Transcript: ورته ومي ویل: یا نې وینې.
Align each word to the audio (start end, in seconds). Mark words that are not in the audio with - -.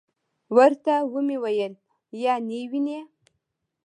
ورته 0.55 0.93
ومي 1.13 1.37
ویل: 1.43 1.73
یا 2.23 2.33
نې 2.47 2.61
وینې. 2.71 2.99